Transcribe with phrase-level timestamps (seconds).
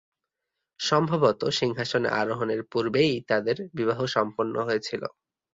[0.79, 5.03] সম্ভবত সিংহাসনে আরোহণের পূর্বেই তাঁদের বিবাহ সম্পন্ন হয়েছিল।